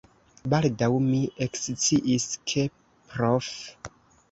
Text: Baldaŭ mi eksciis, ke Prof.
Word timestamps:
Baldaŭ 0.53 0.87
mi 1.07 1.19
eksciis, 1.47 2.27
ke 2.55 2.67
Prof. 3.13 3.55